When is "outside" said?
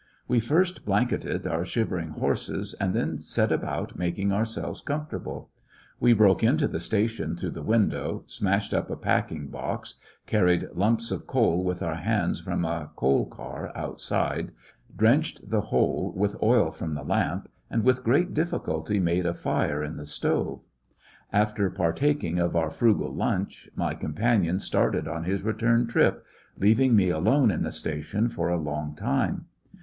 13.77-14.53